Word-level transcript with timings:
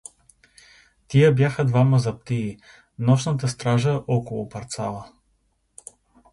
Тия 1.07 1.31
бяха 1.35 1.65
двама 1.65 1.99
заптии, 1.99 2.57
нощната 2.99 3.47
стража 3.47 4.01
около 4.07 4.49
„парцала“. 4.49 5.11